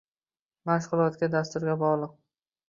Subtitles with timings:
[0.69, 2.17] Mashg'ulotga, dasturga bog'liq